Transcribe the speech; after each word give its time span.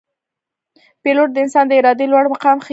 پیلوټ 1.03 1.29
د 1.33 1.37
انسان 1.45 1.65
د 1.67 1.73
ارادې 1.79 2.05
لوړ 2.11 2.25
مقام 2.33 2.57
ښيي. 2.65 2.69